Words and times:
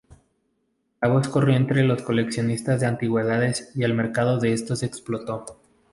La 0.99 1.09
voz 1.09 1.27
corrió 1.29 1.55
entre 1.55 1.83
los 1.83 2.01
coleccionistas 2.01 2.79
de 2.79 2.87
antigüedades, 2.87 3.71
y 3.75 3.83
el 3.83 3.93
mercado 3.93 4.39
de 4.39 4.51
estos 4.51 4.81
explotó. 4.81 5.45